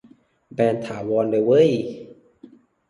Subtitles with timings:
[0.53, 1.71] แบนถาวรเลยเว้ย